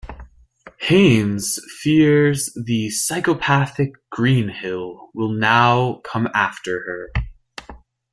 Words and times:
Haines 0.79 1.59
fears 1.79 2.49
the 2.55 2.89
psychopathic 2.89 3.91
Greenhill 4.09 5.11
will 5.13 5.29
now 5.31 6.01
come 6.03 6.27
after 6.33 7.11
her. 7.51 7.75